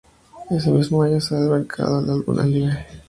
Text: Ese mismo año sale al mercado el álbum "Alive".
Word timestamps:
Ese 0.49 0.71
mismo 0.71 1.03
año 1.03 1.21
sale 1.21 1.43
al 1.45 1.51
mercado 1.59 1.99
el 1.99 2.09
álbum 2.09 2.39
"Alive". 2.39 2.85